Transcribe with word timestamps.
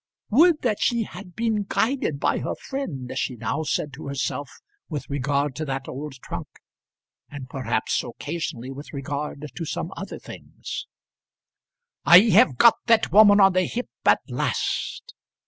"Would 0.31 0.63
that 0.63 0.79
she 0.81 1.03
had 1.03 1.35
been 1.35 1.61
guided 1.69 2.19
by 2.19 2.39
her 2.39 2.55
friend!" 2.55 3.11
she 3.15 3.35
now 3.35 3.61
said 3.61 3.93
to 3.93 4.07
herself 4.07 4.49
with 4.89 5.07
regard 5.11 5.55
to 5.57 5.65
that 5.65 5.87
old 5.87 6.13
trunk, 6.23 6.47
and 7.29 7.47
perhaps 7.47 8.03
occasionally 8.03 8.71
with 8.71 8.93
regard 8.93 9.45
to 9.53 9.63
some 9.63 9.93
other 9.95 10.17
things. 10.17 10.87
"I 12.03 12.31
have 12.31 12.57
got 12.57 12.77
that 12.87 13.11
woman 13.11 13.39
on 13.39 13.53
the 13.53 13.65
hip 13.65 13.89
at 14.07 14.21
last!" 14.27 15.13